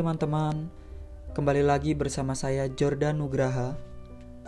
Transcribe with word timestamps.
teman-teman, 0.00 0.72
kembali 1.36 1.60
lagi 1.60 1.92
bersama 1.92 2.32
saya 2.32 2.72
Jordan 2.72 3.20
Nugraha 3.20 3.76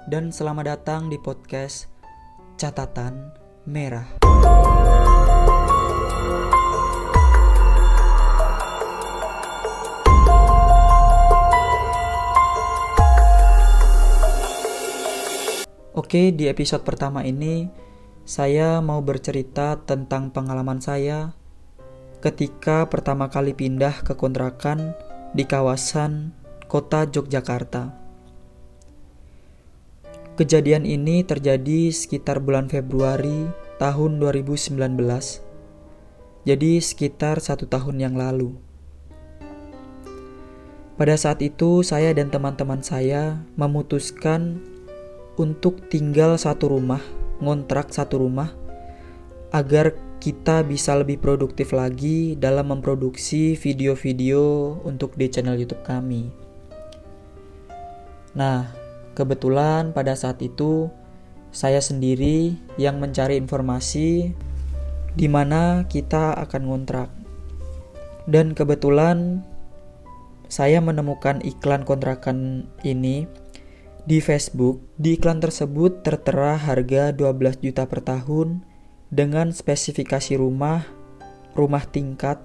dan 0.09 0.32
selamat 0.32 0.64
datang 0.64 1.12
di 1.12 1.21
podcast 1.21 1.93
Catatan 2.57 3.36
Merah. 3.68 4.17
Oke, 15.93 16.32
di 16.32 16.49
episode 16.49 16.80
pertama 16.80 17.29
ini 17.29 17.69
saya 18.25 18.80
mau 18.80 19.05
bercerita 19.05 19.77
tentang 19.85 20.32
pengalaman 20.32 20.80
saya 20.80 21.36
ketika 22.25 22.89
pertama 22.89 23.29
kali 23.29 23.53
pindah 23.53 24.00
ke 24.00 24.16
kontrakan 24.16 24.96
di 25.32 25.49
kawasan 25.49 26.36
kota 26.68 27.09
Yogyakarta. 27.09 27.96
Kejadian 30.36 30.85
ini 30.85 31.25
terjadi 31.25 31.89
sekitar 31.89 32.41
bulan 32.41 32.69
Februari 32.69 33.48
tahun 33.81 34.20
2019, 34.20 34.77
jadi 36.45 36.72
sekitar 36.84 37.41
satu 37.41 37.64
tahun 37.64 38.00
yang 38.00 38.14
lalu. 38.17 38.56
Pada 41.00 41.17
saat 41.17 41.41
itu, 41.41 41.80
saya 41.80 42.12
dan 42.12 42.28
teman-teman 42.28 42.84
saya 42.84 43.41
memutuskan 43.56 44.61
untuk 45.41 45.89
tinggal 45.89 46.36
satu 46.36 46.77
rumah, 46.77 47.00
ngontrak 47.41 47.88
satu 47.88 48.20
rumah, 48.20 48.53
agar 49.48 49.97
kita 50.23 50.62
bisa 50.62 50.95
lebih 50.95 51.19
produktif 51.19 51.75
lagi 51.75 52.39
dalam 52.39 52.70
memproduksi 52.70 53.59
video-video 53.59 54.78
untuk 54.87 55.19
di 55.19 55.27
channel 55.27 55.59
YouTube 55.59 55.83
kami. 55.83 56.31
Nah, 58.39 58.70
kebetulan 59.19 59.91
pada 59.91 60.15
saat 60.15 60.39
itu 60.39 60.87
saya 61.50 61.83
sendiri 61.83 62.55
yang 62.78 63.03
mencari 63.03 63.34
informasi 63.34 64.31
di 65.19 65.27
mana 65.27 65.91
kita 65.91 66.39
akan 66.39 66.70
ngontrak. 66.70 67.11
Dan 68.31 68.55
kebetulan 68.55 69.43
saya 70.47 70.78
menemukan 70.78 71.43
iklan 71.43 71.83
kontrakan 71.83 72.70
ini 72.87 73.27
di 74.06 74.23
Facebook. 74.23 74.87
Di 74.95 75.19
iklan 75.19 75.43
tersebut 75.43 76.06
tertera 76.06 76.55
harga 76.55 77.11
12 77.11 77.59
juta 77.59 77.91
per 77.91 78.06
tahun 78.06 78.70
dengan 79.12 79.52
spesifikasi 79.52 80.41
rumah, 80.41 80.88
rumah 81.52 81.84
tingkat, 81.84 82.41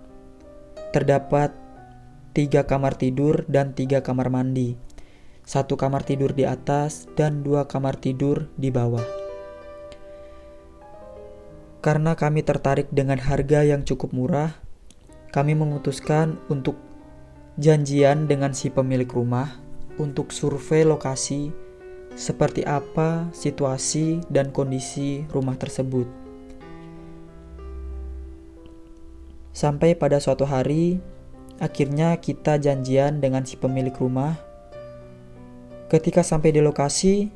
terdapat 0.92 1.56
tiga 2.36 2.68
kamar 2.68 3.00
tidur 3.00 3.48
dan 3.48 3.72
tiga 3.72 4.04
kamar 4.04 4.28
mandi, 4.28 4.76
satu 5.48 5.80
kamar 5.80 6.04
tidur 6.04 6.36
di 6.36 6.44
atas 6.44 7.08
dan 7.16 7.40
dua 7.40 7.72
kamar 7.72 7.96
tidur 7.96 8.52
di 8.60 8.68
bawah. 8.68 9.08
Karena 11.80 12.20
kami 12.20 12.44
tertarik 12.44 12.92
dengan 12.92 13.16
harga 13.24 13.64
yang 13.64 13.88
cukup 13.88 14.12
murah, 14.12 14.60
kami 15.32 15.56
memutuskan 15.56 16.36
untuk 16.52 16.76
janjian 17.56 18.28
dengan 18.28 18.52
si 18.52 18.68
pemilik 18.68 19.08
rumah 19.08 19.56
untuk 19.96 20.36
survei 20.36 20.84
lokasi 20.84 21.50
seperti 22.20 22.68
apa 22.68 23.32
situasi 23.32 24.20
dan 24.28 24.52
kondisi 24.52 25.24
rumah 25.32 25.56
tersebut. 25.56 26.27
Sampai 29.58 29.98
pada 29.98 30.22
suatu 30.22 30.46
hari, 30.46 31.02
akhirnya 31.58 32.14
kita 32.22 32.62
janjian 32.62 33.18
dengan 33.18 33.42
si 33.42 33.58
pemilik 33.58 33.98
rumah. 33.98 34.38
Ketika 35.90 36.22
sampai 36.22 36.54
di 36.54 36.62
lokasi, 36.62 37.34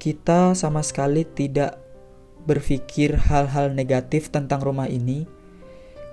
kita 0.00 0.56
sama 0.56 0.80
sekali 0.80 1.28
tidak 1.28 1.76
berpikir 2.48 3.12
hal-hal 3.12 3.76
negatif 3.76 4.32
tentang 4.32 4.64
rumah 4.64 4.88
ini, 4.88 5.28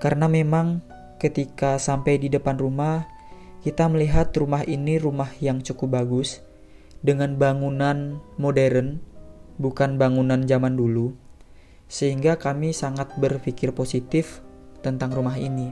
karena 0.04 0.28
memang 0.28 0.84
ketika 1.16 1.80
sampai 1.80 2.20
di 2.20 2.28
depan 2.28 2.60
rumah, 2.60 3.08
kita 3.64 3.88
melihat 3.88 4.28
rumah 4.36 4.68
ini 4.68 5.00
rumah 5.00 5.32
yang 5.40 5.64
cukup 5.64 5.96
bagus 5.96 6.44
dengan 7.00 7.40
bangunan 7.40 8.20
modern, 8.36 9.00
bukan 9.56 9.96
bangunan 9.96 10.44
zaman 10.44 10.76
dulu, 10.76 11.16
sehingga 11.88 12.36
kami 12.36 12.76
sangat 12.76 13.16
berpikir 13.16 13.72
positif 13.72 14.44
tentang 14.80 15.14
rumah 15.14 15.36
ini. 15.36 15.70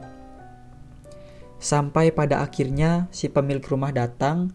Sampai 1.56 2.12
pada 2.12 2.44
akhirnya 2.44 3.08
si 3.10 3.32
pemilik 3.32 3.64
rumah 3.64 3.90
datang 3.90 4.52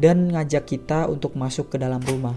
dan 0.00 0.32
ngajak 0.32 0.64
kita 0.64 1.06
untuk 1.06 1.36
masuk 1.36 1.72
ke 1.72 1.76
dalam 1.76 2.00
rumah. 2.02 2.34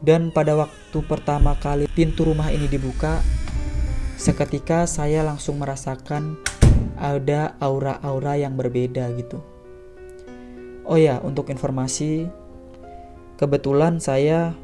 Dan 0.00 0.32
pada 0.32 0.56
waktu 0.56 0.98
pertama 1.04 1.58
kali 1.60 1.84
pintu 1.92 2.24
rumah 2.24 2.48
ini 2.48 2.64
dibuka, 2.70 3.20
seketika 4.16 4.88
saya 4.88 5.20
langsung 5.20 5.60
merasakan 5.60 6.40
ada 6.96 7.52
aura-aura 7.60 8.40
yang 8.40 8.56
berbeda 8.56 9.12
gitu. 9.20 9.44
Oh 10.88 10.96
ya, 10.96 11.20
untuk 11.20 11.52
informasi, 11.52 12.32
kebetulan 13.36 14.00
saya 14.00 14.56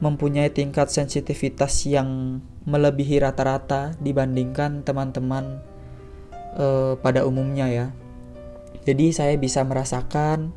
mempunyai 0.00 0.48
tingkat 0.48 0.88
sensitivitas 0.88 1.84
yang 1.84 2.40
melebihi 2.68 3.24
rata-rata 3.24 3.96
dibandingkan 3.96 4.84
teman-teman 4.84 5.64
uh, 6.60 7.00
pada 7.00 7.24
umumnya 7.24 7.66
ya. 7.72 7.86
Jadi 8.84 9.12
saya 9.16 9.40
bisa 9.40 9.64
merasakan, 9.64 10.52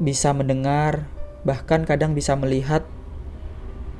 bisa 0.00 0.32
mendengar, 0.32 1.04
bahkan 1.44 1.84
kadang 1.84 2.16
bisa 2.16 2.32
melihat 2.32 2.84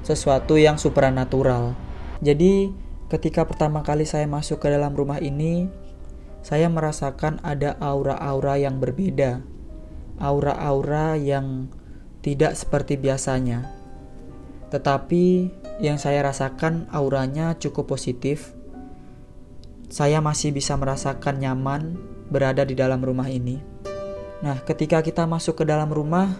sesuatu 0.00 0.56
yang 0.56 0.80
supranatural. 0.80 1.76
Jadi 2.24 2.72
ketika 3.12 3.44
pertama 3.44 3.84
kali 3.84 4.08
saya 4.08 4.24
masuk 4.24 4.64
ke 4.64 4.72
dalam 4.72 4.96
rumah 4.96 5.20
ini, 5.20 5.68
saya 6.40 6.72
merasakan 6.72 7.44
ada 7.44 7.76
aura-aura 7.76 8.56
yang 8.56 8.80
berbeda. 8.80 9.44
Aura-aura 10.18 11.14
yang 11.14 11.68
tidak 12.24 12.56
seperti 12.58 12.96
biasanya. 12.98 13.68
Tetapi 14.68 15.48
yang 15.78 15.96
saya 15.98 16.26
rasakan 16.26 16.90
auranya 16.90 17.54
cukup 17.58 17.94
positif. 17.94 18.54
Saya 19.88 20.20
masih 20.20 20.52
bisa 20.52 20.76
merasakan 20.76 21.40
nyaman 21.40 21.96
berada 22.28 22.66
di 22.66 22.76
dalam 22.76 23.00
rumah 23.00 23.30
ini. 23.30 23.62
Nah, 24.44 24.60
ketika 24.62 25.00
kita 25.00 25.24
masuk 25.24 25.62
ke 25.62 25.64
dalam 25.64 25.88
rumah, 25.88 26.38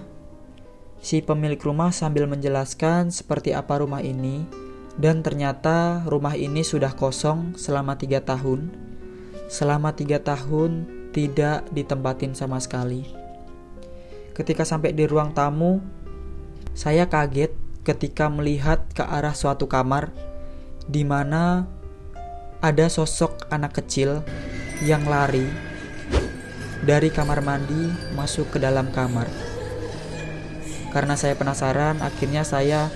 si 1.01 1.23
pemilik 1.23 1.59
rumah 1.59 1.95
sambil 1.95 2.29
menjelaskan 2.29 3.11
seperti 3.15 3.55
apa 3.55 3.81
rumah 3.81 4.05
ini, 4.05 4.45
dan 4.99 5.23
ternyata 5.23 6.03
rumah 6.11 6.35
ini 6.35 6.67
sudah 6.67 6.93
kosong 6.93 7.55
selama 7.55 7.95
tiga 7.95 8.21
tahun. 8.23 8.75
Selama 9.49 9.95
tiga 9.97 10.21
tahun 10.21 10.85
tidak 11.15 11.71
ditempatin 11.73 12.37
sama 12.37 12.61
sekali. 12.61 13.07
Ketika 14.37 14.67
sampai 14.67 14.93
di 14.93 15.09
ruang 15.09 15.33
tamu, 15.33 15.81
saya 16.77 17.09
kaget 17.09 17.68
ketika 17.89 18.29
melihat 18.29 18.85
ke 18.93 19.01
arah 19.01 19.33
suatu 19.33 19.65
kamar 19.65 20.13
di 20.85 21.09
mana 21.09 21.65
ada 22.61 22.85
sosok 22.93 23.49
anak 23.49 23.81
kecil 23.81 24.21
yang 24.85 25.09
lari 25.09 25.49
dari 26.85 27.09
kamar 27.09 27.41
mandi 27.41 27.89
masuk 28.13 28.53
ke 28.53 28.59
dalam 28.61 28.93
kamar. 28.93 29.25
Karena 30.93 31.17
saya 31.17 31.33
penasaran, 31.33 32.05
akhirnya 32.05 32.45
saya 32.45 32.93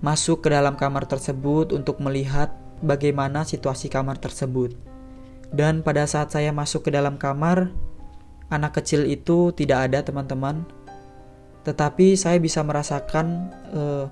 masuk 0.00 0.44
ke 0.44 0.48
dalam 0.48 0.80
kamar 0.80 1.04
tersebut 1.04 1.76
untuk 1.76 2.00
melihat 2.00 2.52
bagaimana 2.80 3.44
situasi 3.44 3.92
kamar 3.92 4.16
tersebut. 4.20 4.72
Dan 5.52 5.84
pada 5.84 6.08
saat 6.08 6.32
saya 6.32 6.48
masuk 6.48 6.88
ke 6.88 6.90
dalam 6.92 7.20
kamar, 7.20 7.68
anak 8.48 8.80
kecil 8.80 9.04
itu 9.04 9.52
tidak 9.52 9.92
ada, 9.92 10.00
teman-teman 10.00 10.64
tetapi 11.62 12.18
saya 12.18 12.42
bisa 12.42 12.66
merasakan 12.66 13.50
uh, 13.70 14.06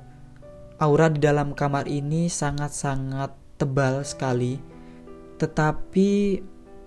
aura 0.79 1.11
di 1.11 1.19
dalam 1.19 1.52
kamar 1.52 1.91
ini 1.91 2.31
sangat-sangat 2.31 3.35
tebal 3.58 4.06
sekali. 4.06 4.62
Tetapi 5.37 6.08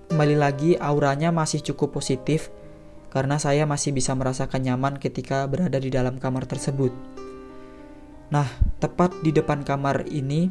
kembali 0.09 0.35
lagi 0.37 0.71
auranya 0.79 1.29
masih 1.29 1.61
cukup 1.61 1.99
positif 1.99 2.49
karena 3.13 3.37
saya 3.37 3.69
masih 3.69 3.93
bisa 3.93 4.17
merasakan 4.17 4.65
nyaman 4.65 4.97
ketika 4.97 5.45
berada 5.45 5.77
di 5.77 5.93
dalam 5.93 6.17
kamar 6.17 6.49
tersebut. 6.49 6.89
Nah, 8.33 8.49
tepat 8.81 9.13
di 9.21 9.29
depan 9.29 9.61
kamar 9.61 10.09
ini 10.09 10.49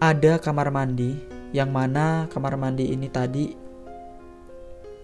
ada 0.00 0.40
kamar 0.40 0.72
mandi 0.72 1.20
yang 1.52 1.68
mana 1.68 2.24
kamar 2.32 2.56
mandi 2.56 2.88
ini 2.88 3.12
tadi 3.12 3.52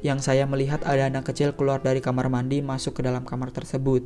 yang 0.04 0.20
saya 0.20 0.44
melihat 0.44 0.84
ada 0.84 1.08
anak 1.08 1.32
kecil 1.32 1.56
keluar 1.56 1.81
dari 1.81 2.04
kamar 2.04 2.28
mandi 2.28 2.60
masuk 2.60 3.00
ke 3.00 3.02
dalam 3.04 3.25
kamar 3.25 3.52
tersebut. 3.52 4.04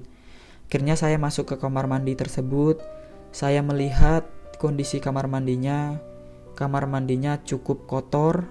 Akhirnya 0.70 0.94
saya 0.94 1.18
masuk 1.18 1.50
ke 1.50 1.56
kamar 1.58 1.90
mandi 1.90 2.14
tersebut. 2.14 2.78
Saya 3.34 3.62
melihat 3.62 4.26
kondisi 4.60 5.02
kamar 5.02 5.26
mandinya. 5.26 5.98
kamar 6.50 6.84
mandinya 6.84 7.40
cukup 7.40 7.88
kotor. 7.88 8.44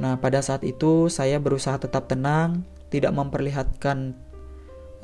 Nah, 0.00 0.16
pada 0.16 0.40
saat 0.40 0.64
itu 0.64 1.12
saya 1.12 1.36
berusaha 1.36 1.76
tetap 1.76 2.08
tenang, 2.08 2.64
tidak 2.88 3.12
memperlihatkan 3.12 4.16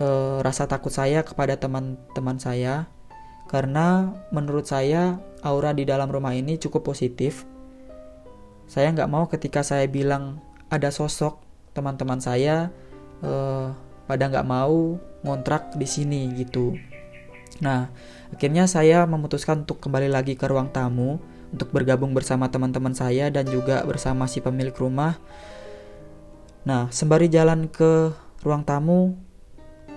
uh, 0.00 0.40
rasa 0.40 0.64
takut 0.64 0.88
saya 0.88 1.20
kepada 1.20 1.60
teman-teman 1.60 2.40
saya 2.40 2.88
karena 3.46 4.16
menurut 4.34 4.66
saya 4.66 5.22
aura 5.44 5.70
di 5.70 5.86
dalam 5.86 6.10
rumah 6.10 6.34
ini 6.34 6.58
cukup 6.58 6.82
positif. 6.82 7.46
Saya 8.66 8.90
nggak 8.90 9.10
mau 9.10 9.30
ketika 9.30 9.62
saya 9.62 9.86
bilang 9.86 10.42
ada 10.66 10.90
sosok 10.90 11.45
teman-teman 11.76 12.17
saya 12.25 12.73
uh, 13.20 13.76
pada 14.08 14.32
nggak 14.32 14.49
mau 14.49 14.96
ngontrak 15.20 15.76
di 15.76 15.84
sini 15.84 16.32
gitu. 16.40 16.73
Nah, 17.61 17.93
akhirnya 18.32 18.64
saya 18.64 19.05
memutuskan 19.05 19.69
untuk 19.69 19.81
kembali 19.84 20.08
lagi 20.08 20.37
ke 20.37 20.49
ruang 20.49 20.73
tamu 20.73 21.20
untuk 21.52 21.73
bergabung 21.73 22.12
bersama 22.12 22.49
teman-teman 22.49 22.93
saya 22.93 23.28
dan 23.28 23.46
juga 23.49 23.84
bersama 23.84 24.25
si 24.28 24.40
pemilik 24.40 24.75
rumah. 24.76 25.17
Nah, 26.67 26.90
sembari 26.90 27.31
jalan 27.31 27.70
ke 27.70 28.11
ruang 28.43 28.67
tamu, 28.67 29.14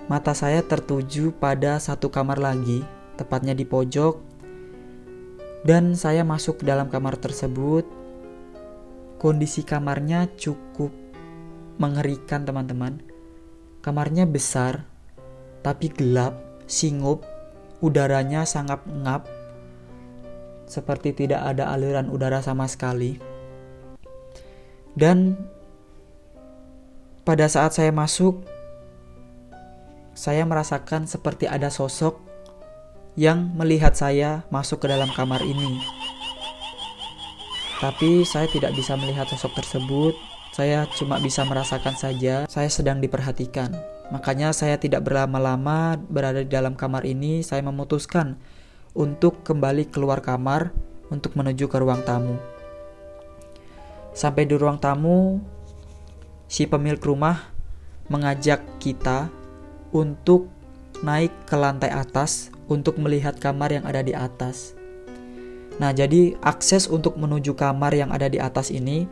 mata 0.06 0.32
saya 0.32 0.62
tertuju 0.62 1.34
pada 1.34 1.82
satu 1.82 2.08
kamar 2.08 2.38
lagi, 2.38 2.86
tepatnya 3.18 3.52
di 3.52 3.66
pojok. 3.66 4.30
Dan 5.60 5.92
saya 5.92 6.24
masuk 6.24 6.62
ke 6.62 6.64
dalam 6.64 6.88
kamar 6.88 7.20
tersebut. 7.20 7.84
Kondisi 9.20 9.60
kamarnya 9.60 10.32
cukup 10.40 10.99
mengerikan, 11.80 12.44
teman-teman. 12.44 13.00
Kamarnya 13.80 14.28
besar, 14.28 14.84
tapi 15.64 15.88
gelap, 15.88 16.36
singup, 16.68 17.24
udaranya 17.80 18.44
sangat 18.44 18.84
ngap 18.84 19.24
seperti 20.70 21.10
tidak 21.26 21.42
ada 21.42 21.74
aliran 21.74 22.06
udara 22.06 22.38
sama 22.38 22.70
sekali. 22.70 23.18
Dan 24.94 25.34
pada 27.26 27.50
saat 27.50 27.74
saya 27.74 27.90
masuk, 27.90 28.46
saya 30.14 30.46
merasakan 30.46 31.10
seperti 31.10 31.50
ada 31.50 31.72
sosok 31.74 32.22
yang 33.18 33.50
melihat 33.58 33.98
saya 33.98 34.46
masuk 34.54 34.86
ke 34.86 34.86
dalam 34.86 35.10
kamar 35.10 35.42
ini. 35.42 35.82
Tapi 37.82 38.22
saya 38.28 38.46
tidak 38.46 38.76
bisa 38.76 38.94
melihat 38.94 39.26
sosok 39.26 39.58
tersebut, 39.58 40.14
saya 40.50 40.86
cuma 40.98 41.22
bisa 41.22 41.46
merasakan 41.46 41.94
saja 41.94 42.44
saya 42.50 42.70
sedang 42.70 42.98
diperhatikan. 42.98 43.70
Makanya 44.10 44.50
saya 44.50 44.74
tidak 44.74 45.06
berlama-lama 45.06 45.94
berada 46.10 46.42
di 46.42 46.50
dalam 46.50 46.74
kamar 46.74 47.06
ini, 47.06 47.46
saya 47.46 47.62
memutuskan 47.62 48.34
untuk 48.90 49.46
kembali 49.46 49.86
keluar 49.86 50.18
kamar 50.18 50.74
untuk 51.14 51.38
menuju 51.38 51.70
ke 51.70 51.78
ruang 51.78 52.02
tamu. 52.02 52.34
Sampai 54.10 54.50
di 54.50 54.58
ruang 54.58 54.82
tamu, 54.82 55.38
si 56.50 56.66
pemilik 56.66 56.98
rumah 56.98 57.54
mengajak 58.10 58.58
kita 58.82 59.30
untuk 59.94 60.50
naik 61.06 61.30
ke 61.46 61.54
lantai 61.54 61.94
atas 61.94 62.50
untuk 62.66 62.98
melihat 62.98 63.38
kamar 63.38 63.70
yang 63.70 63.86
ada 63.86 64.02
di 64.02 64.10
atas. 64.10 64.74
Nah, 65.78 65.94
jadi 65.94 66.34
akses 66.42 66.90
untuk 66.90 67.14
menuju 67.14 67.54
kamar 67.54 67.94
yang 67.94 68.10
ada 68.10 68.26
di 68.26 68.42
atas 68.42 68.74
ini 68.74 69.06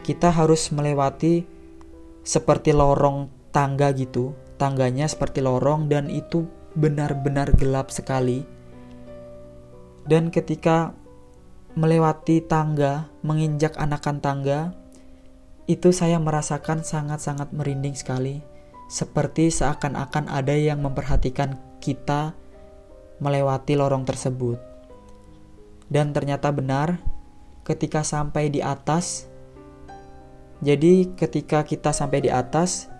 kita 0.00 0.32
harus 0.32 0.72
melewati 0.72 1.44
seperti 2.24 2.74
lorong 2.74 3.30
tangga 3.50 3.92
gitu. 3.94 4.36
Tangganya 4.60 5.08
seperti 5.08 5.40
lorong 5.40 5.88
dan 5.88 6.12
itu 6.12 6.44
benar-benar 6.76 7.56
gelap 7.56 7.88
sekali 7.88 8.60
dan 10.10 10.34
ketika 10.34 10.90
melewati 11.78 12.42
tangga, 12.42 13.06
menginjak 13.22 13.78
anakan 13.78 14.18
tangga, 14.18 14.74
itu 15.70 15.94
saya 15.94 16.18
merasakan 16.18 16.82
sangat-sangat 16.82 17.54
merinding 17.54 17.94
sekali. 17.94 18.42
Seperti 18.90 19.54
seakan-akan 19.54 20.26
ada 20.26 20.50
yang 20.58 20.82
memperhatikan 20.82 21.54
kita 21.78 22.34
melewati 23.22 23.78
lorong 23.78 24.02
tersebut. 24.02 24.58
Dan 25.86 26.10
ternyata 26.10 26.50
benar, 26.50 26.98
ketika 27.62 28.02
sampai 28.02 28.50
di 28.50 28.58
atas, 28.58 29.29
jadi 30.60 31.08
ketika 31.16 31.64
kita 31.64 31.88
sampai 31.96 32.20
di 32.20 32.28
atas, 32.28 32.92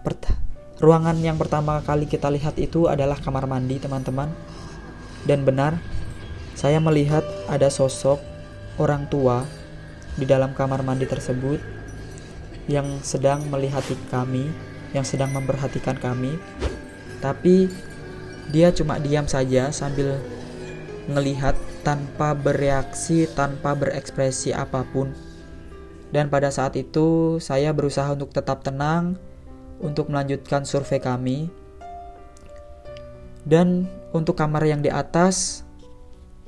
ruangan 0.80 1.20
yang 1.20 1.36
pertama 1.36 1.84
kali 1.84 2.08
kita 2.08 2.32
lihat 2.32 2.56
itu 2.56 2.88
adalah 2.88 3.20
kamar 3.20 3.44
mandi, 3.44 3.76
teman-teman. 3.76 4.32
Dan 5.28 5.44
benar, 5.44 5.76
saya 6.56 6.80
melihat 6.80 7.20
ada 7.52 7.68
sosok 7.68 8.16
orang 8.80 9.04
tua 9.12 9.44
di 10.16 10.24
dalam 10.24 10.56
kamar 10.56 10.80
mandi 10.80 11.04
tersebut 11.04 11.60
yang 12.64 12.88
sedang 13.04 13.44
melihat 13.52 13.84
kami, 14.08 14.48
yang 14.96 15.04
sedang 15.04 15.28
memperhatikan 15.36 16.00
kami. 16.00 16.40
Tapi 17.20 17.68
dia 18.48 18.72
cuma 18.72 18.96
diam 18.96 19.28
saja 19.28 19.68
sambil 19.68 20.16
melihat 21.12 21.52
tanpa 21.84 22.32
bereaksi, 22.32 23.28
tanpa 23.36 23.76
berekspresi 23.76 24.56
apa 24.56 24.80
pun. 24.88 25.29
Dan 26.10 26.26
pada 26.26 26.50
saat 26.50 26.74
itu 26.74 27.38
saya 27.38 27.70
berusaha 27.70 28.10
untuk 28.10 28.34
tetap 28.34 28.66
tenang 28.66 29.14
untuk 29.80 30.12
melanjutkan 30.12 30.66
survei 30.66 31.00
kami. 31.00 31.48
Dan 33.46 33.88
untuk 34.12 34.36
kamar 34.36 34.68
yang 34.68 34.84
di 34.84 34.92
atas 34.92 35.64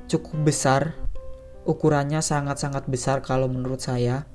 cukup 0.05 0.45
besar, 0.45 0.93
ukurannya 1.65 2.21
sangat-sangat 2.21 2.85
besar 2.85 3.25
kalau 3.25 3.49
menurut 3.49 3.81
saya. 3.81 4.29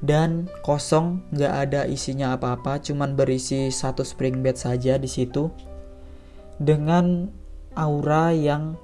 Dan 0.00 0.50
kosong, 0.64 1.22
nggak 1.32 1.54
ada 1.68 1.80
isinya 1.88 2.34
apa-apa, 2.36 2.80
cuman 2.82 3.14
berisi 3.14 3.68
satu 3.68 4.02
spring 4.02 4.40
bed 4.40 4.56
saja 4.58 4.96
di 4.96 5.08
situ. 5.08 5.52
Dengan 6.56 7.28
aura 7.74 8.30
yang 8.30 8.78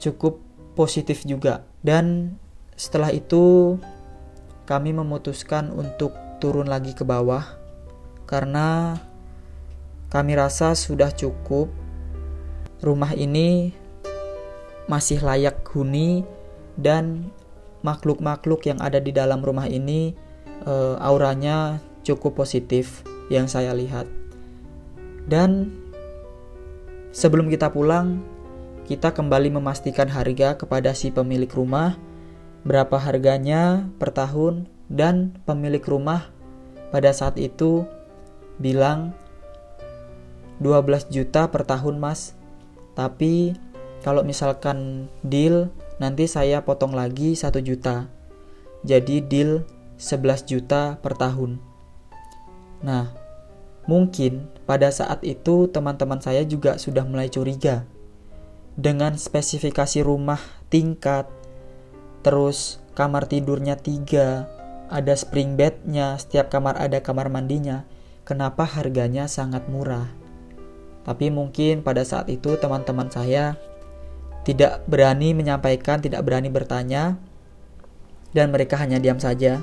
cukup 0.00 0.40
positif 0.74 1.22
juga. 1.22 1.62
Dan 1.84 2.36
setelah 2.74 3.14
itu 3.14 3.76
kami 4.64 4.96
memutuskan 4.96 5.72
untuk 5.72 6.16
turun 6.40 6.68
lagi 6.68 6.96
ke 6.96 7.04
bawah 7.04 7.44
karena 8.24 8.96
kami 10.08 10.36
rasa 10.36 10.72
sudah 10.72 11.12
cukup 11.12 11.68
rumah 12.80 13.12
ini 13.16 13.72
masih 14.88 15.24
layak 15.24 15.64
huni 15.72 16.24
dan 16.76 17.32
makhluk-makhluk 17.84 18.64
yang 18.68 18.80
ada 18.80 19.00
di 19.00 19.12
dalam 19.12 19.40
rumah 19.44 19.68
ini 19.68 20.16
uh, 20.64 20.96
auranya 21.00 21.80
cukup 22.04 22.36
positif 22.44 23.04
yang 23.32 23.48
saya 23.48 23.72
lihat. 23.72 24.08
Dan 25.24 25.72
sebelum 27.16 27.48
kita 27.48 27.72
pulang, 27.72 28.20
kita 28.84 29.16
kembali 29.16 29.56
memastikan 29.56 30.08
harga 30.12 30.60
kepada 30.60 30.92
si 30.92 31.08
pemilik 31.08 31.48
rumah, 31.48 31.96
berapa 32.64 32.96
harganya 32.96 33.86
per 34.00 34.10
tahun 34.10 34.66
dan 34.88 35.36
pemilik 35.44 35.84
rumah 35.84 36.32
pada 36.88 37.12
saat 37.12 37.36
itu 37.36 37.84
bilang 38.56 39.12
12 40.62 41.10
juta 41.10 41.50
per 41.50 41.66
tahun, 41.66 42.00
Mas. 42.00 42.32
Tapi 42.94 43.52
kalau 44.00 44.22
misalkan 44.22 45.10
deal, 45.26 45.68
nanti 45.98 46.24
saya 46.30 46.62
potong 46.62 46.94
lagi 46.94 47.34
1 47.34 47.60
juta. 47.60 48.08
Jadi 48.84 49.24
deal 49.24 49.66
11 49.98 50.46
juta 50.46 51.00
per 51.00 51.18
tahun. 51.18 51.58
Nah, 52.84 53.10
mungkin 53.88 54.48
pada 54.68 54.92
saat 54.92 55.24
itu 55.24 55.66
teman-teman 55.72 56.20
saya 56.20 56.44
juga 56.44 56.76
sudah 56.76 57.02
mulai 57.02 57.32
curiga. 57.32 57.88
Dengan 58.74 59.14
spesifikasi 59.14 60.02
rumah 60.02 60.40
tingkat, 60.68 61.30
terus 62.24 62.80
kamar 62.96 63.28
tidurnya 63.28 63.76
tiga, 63.76 64.48
ada 64.88 65.12
spring 65.12 65.60
bednya, 65.60 66.16
setiap 66.16 66.48
kamar 66.48 66.80
ada 66.80 67.04
kamar 67.04 67.28
mandinya, 67.28 67.84
kenapa 68.24 68.64
harganya 68.64 69.28
sangat 69.28 69.68
murah? 69.68 70.08
Tapi 71.04 71.28
mungkin 71.28 71.84
pada 71.84 72.00
saat 72.00 72.32
itu 72.32 72.56
teman-teman 72.56 73.12
saya 73.12 73.60
tidak 74.48 74.80
berani 74.88 75.36
menyampaikan, 75.36 76.00
tidak 76.00 76.24
berani 76.24 76.48
bertanya, 76.48 77.20
dan 78.32 78.48
mereka 78.48 78.80
hanya 78.80 78.96
diam 78.96 79.20
saja. 79.20 79.60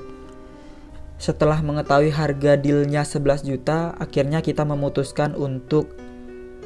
Setelah 1.21 1.61
mengetahui 1.61 2.09
harga 2.09 2.57
dealnya 2.57 3.05
11 3.05 3.45
juta, 3.45 3.93
akhirnya 3.97 4.41
kita 4.41 4.65
memutuskan 4.65 5.37
untuk 5.37 5.93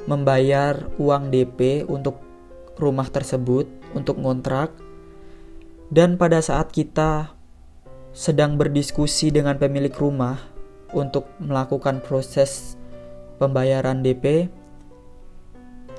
membayar 0.07 0.87
uang 0.95 1.27
DP 1.27 1.83
untuk 1.91 2.21
rumah 2.79 3.07
tersebut, 3.11 3.67
untuk 3.91 4.15
ngontrak. 4.15 4.84
Dan 5.93 6.17
pada 6.17 6.41
saat 6.41 6.73
kita 6.73 7.35
sedang 8.15 8.57
berdiskusi 8.57 9.29
dengan 9.29 9.59
pemilik 9.59 9.93
rumah 9.93 10.39
untuk 10.95 11.29
melakukan 11.37 12.01
proses 12.01 12.79
pembayaran 13.37 14.01
DP, 14.01 14.49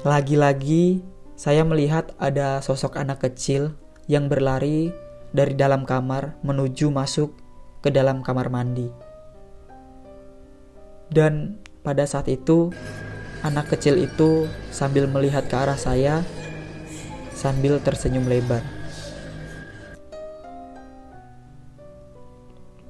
lagi-lagi 0.02 1.04
saya 1.36 1.62
melihat 1.62 2.16
ada 2.16 2.58
sosok 2.64 2.96
anak 2.96 3.22
kecil 3.22 3.76
yang 4.08 4.26
berlari 4.26 4.90
dari 5.36 5.52
dalam 5.52 5.84
kamar 5.84 6.40
menuju 6.40 6.88
masuk 6.88 7.36
ke 7.84 7.92
dalam 7.92 8.24
kamar 8.24 8.48
mandi. 8.48 8.88
Dan 11.12 11.62
pada 11.86 12.02
saat 12.02 12.26
itu, 12.26 12.74
anak 13.46 13.70
kecil 13.70 14.00
itu 14.02 14.50
sambil 14.74 15.06
melihat 15.06 15.46
ke 15.46 15.54
arah 15.54 15.78
saya 15.78 16.26
sambil 17.36 17.78
tersenyum 17.78 18.26
lebar. 18.26 18.75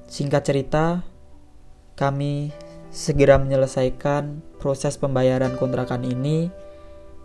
Singkat 0.07 0.43
cerita, 0.47 1.03
kami 1.99 2.55
segera 2.87 3.35
menyelesaikan 3.35 4.39
proses 4.55 4.95
pembayaran 4.95 5.59
kontrakan 5.59 6.07
ini 6.07 6.47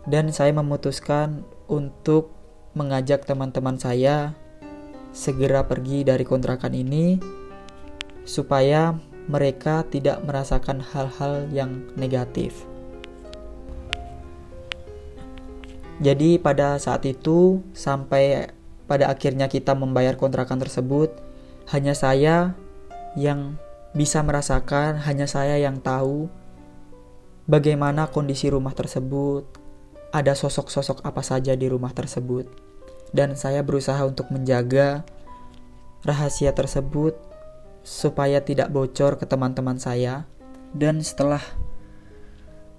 dan 0.03 0.35
saya 0.35 0.51
memutuskan 0.51 1.47
untuk 1.71 2.35
mengajak 2.75 3.23
teman-teman 3.23 3.79
saya 3.79 4.35
segera 5.15 5.63
pergi 5.63 6.03
dari 6.03 6.27
kontrakan 6.27 6.75
ini 6.75 7.15
supaya 8.27 8.97
mereka 9.31 9.87
tidak 9.87 10.19
merasakan 10.27 10.83
hal-hal 10.83 11.47
yang 11.55 11.87
negatif. 11.95 12.67
Jadi 16.03 16.35
pada 16.35 16.75
saat 16.83 17.07
itu 17.07 17.63
sampai 17.71 18.51
pada 18.83 19.07
akhirnya 19.07 19.47
kita 19.47 19.71
membayar 19.71 20.19
kontrakan 20.19 20.59
tersebut, 20.59 21.15
hanya 21.71 21.95
saya 21.95 22.57
yang 23.13 23.57
bisa 23.93 24.25
merasakan, 24.25 24.97
hanya 25.05 25.29
saya 25.29 25.61
yang 25.61 25.77
tahu 25.77 26.27
bagaimana 27.45 28.09
kondisi 28.09 28.49
rumah 28.49 28.73
tersebut, 28.73 29.45
ada 30.13 30.33
sosok-sosok 30.33 31.05
apa 31.05 31.21
saja 31.21 31.53
di 31.53 31.69
rumah 31.69 31.93
tersebut, 31.93 32.49
dan 33.13 33.37
saya 33.37 33.61
berusaha 33.61 34.01
untuk 34.05 34.29
menjaga 34.33 35.05
rahasia 36.05 36.53
tersebut 36.53 37.17
supaya 37.83 38.39
tidak 38.41 38.71
bocor 38.71 39.19
ke 39.19 39.25
teman-teman 39.27 39.77
saya. 39.77 40.25
Dan 40.73 41.05
setelah 41.05 41.41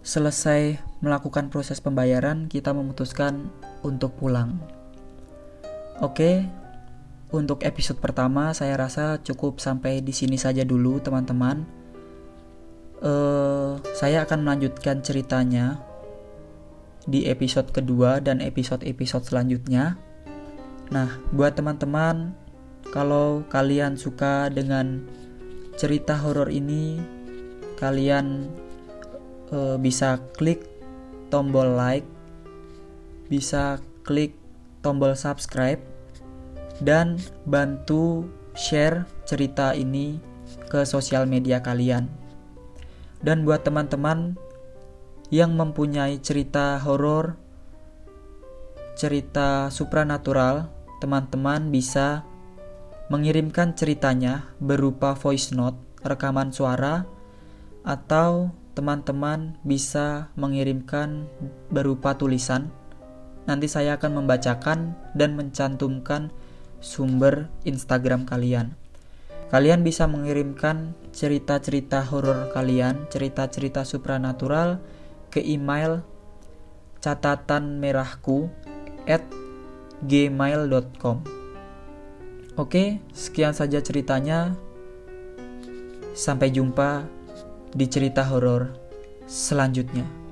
selesai 0.02 0.82
melakukan 0.98 1.46
proses 1.46 1.78
pembayaran, 1.78 2.50
kita 2.50 2.74
memutuskan 2.74 3.54
untuk 3.86 4.18
pulang. 4.18 4.58
Oke, 6.02 6.42
untuk 7.30 7.64
episode 7.64 8.02
pertama 8.02 8.52
saya 8.52 8.76
rasa 8.76 9.22
cukup 9.22 9.62
sampai 9.62 10.02
di 10.02 10.12
sini 10.12 10.36
saja 10.36 10.66
dulu 10.66 11.00
teman-teman. 11.00 11.64
Uh, 13.04 13.76
saya 13.92 14.24
akan 14.24 14.42
melanjutkan 14.44 15.04
ceritanya 15.04 15.76
di 17.04 17.28
episode 17.28 17.68
kedua 17.68 18.20
dan 18.20 18.40
episode-episode 18.40 19.28
selanjutnya. 19.28 20.00
Nah, 20.88 21.20
buat 21.32 21.52
teman-teman, 21.56 22.32
kalau 22.92 23.44
kalian 23.52 24.00
suka 24.00 24.48
dengan 24.48 25.04
cerita 25.76 26.16
horor 26.16 26.48
ini, 26.48 26.96
kalian 27.76 28.48
uh, 29.52 29.76
bisa 29.76 30.16
klik 30.40 30.64
tombol 31.28 31.76
like, 31.76 32.08
bisa 33.28 33.80
klik 34.04 34.32
tombol 34.80 35.12
subscribe 35.12 35.80
dan 36.84 37.16
bantu 37.48 38.28
share 38.52 39.08
cerita 39.24 39.72
ini 39.72 40.20
ke 40.68 40.84
sosial 40.84 41.24
media 41.24 41.64
kalian. 41.64 42.06
Dan 43.24 43.48
buat 43.48 43.64
teman-teman 43.64 44.36
yang 45.32 45.56
mempunyai 45.56 46.20
cerita 46.20 46.76
horor, 46.84 47.40
cerita 48.94 49.72
supranatural, 49.72 50.68
teman-teman 51.00 51.72
bisa 51.72 52.22
mengirimkan 53.08 53.72
ceritanya 53.72 54.52
berupa 54.60 55.16
voice 55.16 55.56
note, 55.56 55.80
rekaman 56.04 56.52
suara, 56.52 57.08
atau 57.80 58.52
teman-teman 58.76 59.56
bisa 59.64 60.28
mengirimkan 60.36 61.24
berupa 61.72 62.16
tulisan. 62.16 62.68
Nanti 63.44 63.68
saya 63.68 64.00
akan 64.00 64.24
membacakan 64.24 64.96
dan 65.12 65.36
mencantumkan 65.36 66.32
sumber 66.84 67.48
Instagram 67.64 68.28
kalian. 68.28 68.76
Kalian 69.48 69.80
bisa 69.80 70.04
mengirimkan 70.04 70.92
cerita-cerita 71.16 72.04
horor 72.04 72.52
kalian, 72.52 73.08
cerita-cerita 73.08 73.88
supranatural 73.88 74.84
ke 75.32 75.40
email 75.40 76.04
catatan 77.00 77.80
merahku 77.80 78.52
at 79.08 79.24
gmail.com 80.04 81.44
Oke, 82.54 83.02
sekian 83.10 83.50
saja 83.50 83.82
ceritanya. 83.82 84.54
Sampai 86.14 86.54
jumpa 86.54 87.02
di 87.74 87.90
cerita 87.90 88.22
horor 88.30 88.70
selanjutnya. 89.26 90.23